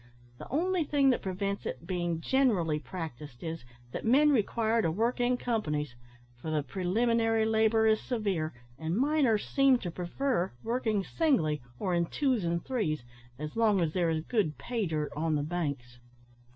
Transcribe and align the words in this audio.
The 0.39 0.49
only 0.49 0.83
thing 0.83 1.11
that 1.11 1.21
prevents 1.21 1.67
it 1.67 1.85
being 1.85 2.21
generally 2.21 2.79
practised 2.79 3.43
is, 3.43 3.63
that 3.91 4.03
men 4.03 4.31
require 4.31 4.81
to 4.81 4.89
work 4.89 5.19
in 5.19 5.37
companies, 5.37 5.95
for 6.41 6.49
the 6.49 6.63
preliminary 6.63 7.45
labour 7.45 7.85
is 7.85 8.01
severe, 8.01 8.51
and 8.79 8.97
miners 8.97 9.47
seem 9.47 9.77
to 9.77 9.91
prefer 9.91 10.53
working 10.63 11.03
singly, 11.03 11.61
or 11.77 11.93
in 11.93 12.07
twos 12.07 12.43
and 12.43 12.65
threes, 12.65 13.03
as 13.37 13.55
long 13.55 13.79
as 13.79 13.93
there 13.93 14.09
is 14.09 14.23
good 14.23 14.57
`pay 14.57 14.89
dirt' 14.89 15.13
on 15.15 15.35
the 15.35 15.43
banks." 15.43 15.99